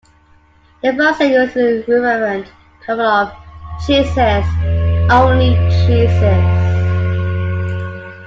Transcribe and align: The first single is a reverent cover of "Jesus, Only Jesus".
The 0.81 0.93
first 0.95 1.19
single 1.19 1.41
is 1.43 1.55
a 1.55 1.85
reverent 1.87 2.47
cover 2.83 3.03
of 3.03 3.31
"Jesus, 3.85 4.47
Only 5.11 5.53
Jesus". 5.85 6.57